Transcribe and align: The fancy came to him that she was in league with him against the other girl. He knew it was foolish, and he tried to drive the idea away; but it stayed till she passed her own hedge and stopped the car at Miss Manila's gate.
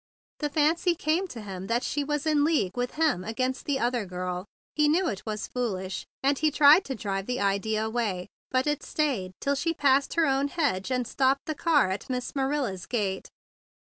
The 0.39 0.49
fancy 0.49 0.95
came 0.95 1.27
to 1.27 1.41
him 1.43 1.67
that 1.67 1.83
she 1.83 2.03
was 2.03 2.25
in 2.25 2.43
league 2.43 2.75
with 2.75 2.95
him 2.95 3.23
against 3.23 3.65
the 3.65 3.77
other 3.77 4.03
girl. 4.03 4.45
He 4.75 4.89
knew 4.89 5.07
it 5.07 5.21
was 5.27 5.45
foolish, 5.45 6.07
and 6.23 6.39
he 6.39 6.49
tried 6.49 6.85
to 6.85 6.95
drive 6.95 7.27
the 7.27 7.39
idea 7.39 7.85
away; 7.85 8.25
but 8.49 8.65
it 8.65 8.81
stayed 8.81 9.31
till 9.39 9.53
she 9.53 9.75
passed 9.75 10.15
her 10.15 10.25
own 10.25 10.47
hedge 10.47 10.89
and 10.89 11.05
stopped 11.05 11.45
the 11.45 11.53
car 11.53 11.91
at 11.91 12.09
Miss 12.09 12.33
Manila's 12.35 12.87
gate. 12.87 13.29